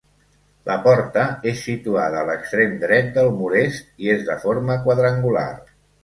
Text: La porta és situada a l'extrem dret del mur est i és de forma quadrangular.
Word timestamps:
La 0.67 0.75
porta 0.85 1.25
és 1.49 1.59
situada 1.65 2.17
a 2.21 2.25
l'extrem 2.29 2.73
dret 2.83 3.11
del 3.17 3.29
mur 3.41 3.51
est 3.59 3.91
i 4.07 4.09
és 4.15 4.25
de 4.31 4.39
forma 4.47 4.79
quadrangular. 4.87 5.45